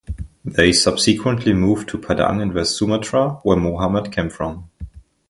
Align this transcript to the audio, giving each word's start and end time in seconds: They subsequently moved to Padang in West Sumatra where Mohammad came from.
They 0.43 0.71
subsequently 0.73 1.53
moved 1.53 1.87
to 1.89 1.99
Padang 1.99 2.41
in 2.41 2.55
West 2.55 2.75
Sumatra 2.75 3.33
where 3.43 3.55
Mohammad 3.57 4.11
came 4.11 4.31
from. 4.31 4.67